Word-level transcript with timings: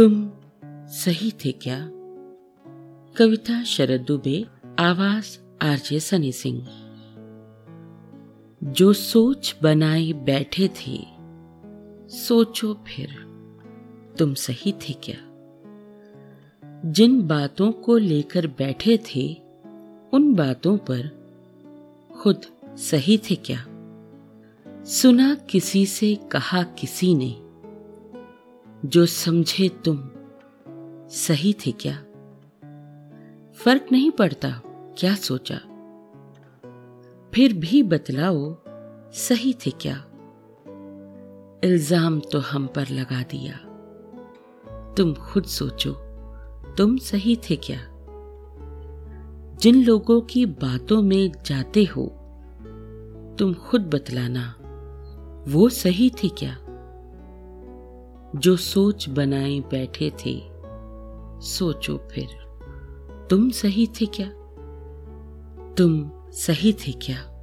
तुम 0.00 0.30
सही 0.86 1.30
थे 1.30 1.52
क्या? 1.52 1.88
कविता 3.16 3.64
शरद 3.64 4.00
दुबे 4.00 4.46
आवाज़ 4.78 5.38
आरजे 5.62 6.00
सनी 6.00 6.32
सिंह। 6.32 6.68
जो 8.64 8.92
सोच 8.92 9.56
बनाए 9.62 10.12
बैठे 10.12 10.68
थे, 10.68 11.06
सोचो 12.08 12.74
फिर 12.74 13.08
तुम 14.18 14.34
सही 14.34 14.72
थे 14.72 14.92
क्या? 14.92 15.16
जिन 16.90 17.22
बातों 17.22 17.72
को 17.72 17.96
लेकर 17.96 18.46
बैठे 18.46 18.98
थे, 18.98 19.34
उन 20.12 20.34
बातों 20.34 20.78
पर 20.78 21.30
खुद 22.12 22.40
सही 22.76 23.18
थे 23.18 23.34
क्या? 23.34 23.66
सुना 24.84 25.34
किसी 25.34 25.86
से, 25.86 26.14
कहा 26.14 26.62
किसी 26.62 27.14
ने। 27.14 27.49
जो 28.84 29.06
समझे 29.06 29.68
तुम। 29.68 30.10
सही 31.08 31.52
थे 31.52 31.72
क्या? 31.72 31.94
फ़र्क 33.54 33.86
नहीं 33.92 34.10
पड़ता, 34.10 34.62
क्या 34.98 35.14
सोचा? 35.14 35.56
फिर 37.34 37.52
भी 37.52 37.82
बतलाओ, 37.82 38.56
सही 39.12 39.52
थे 39.52 39.70
क्या? 39.70 40.04
इल्ज़ाम 41.64 42.20
तो 42.20 42.38
हम 42.38 42.66
पर 42.66 42.88
लगा 42.88 43.22
दिया। 43.22 43.56
तुम 44.94 45.14
खुद 45.14 45.44
सोचो, 45.44 45.92
तुम 46.74 46.96
सही 46.96 47.36
थे 47.36 47.56
क्या? 47.56 47.78
जिन 49.56 49.84
लोगों 49.84 50.20
की 50.20 50.46
बातों 50.46 51.02
में 51.02 51.32
जाते 51.46 51.84
हो, 51.84 52.06
तुम 53.38 53.54
खुद 53.54 53.80
बतलाना, 53.80 54.56
वो 55.48 55.68
सही 55.68 56.10
थे 56.10 56.28
क्या? 56.28 56.58
जो 58.36 58.56
सोच 58.56 59.08
बनाए 59.08 59.60
बैठे 59.60 60.10
थे। 60.10 60.42
सोचो 61.40 62.08
फिर, 62.10 62.26
तुम 63.30 63.50
सही 63.50 63.86
थे 63.86 64.06
क्या? 64.06 64.28
तुम 65.74 66.10
सही 66.32 66.72
थे 66.72 66.92
क्या? 66.92 67.39